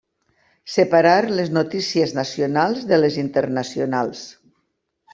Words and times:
Separar 0.75 1.19
les 1.41 1.51
notícies 1.59 2.15
nacionals 2.21 2.83
de 2.95 3.01
les 3.05 3.23
internacionals. 3.29 4.29